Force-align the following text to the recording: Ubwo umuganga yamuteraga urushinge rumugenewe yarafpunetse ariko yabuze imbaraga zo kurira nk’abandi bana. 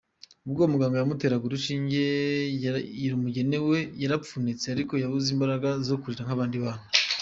Ubwo 0.47 0.61
umuganga 0.67 0.95
yamuteraga 0.97 1.43
urushinge 1.45 2.03
rumugenewe 3.11 3.77
yarafpunetse 4.01 4.65
ariko 4.69 4.93
yabuze 5.01 5.27
imbaraga 5.35 5.69
zo 5.87 5.95
kurira 6.01 6.23
nk’abandi 6.27 6.57
bana. 6.65 6.85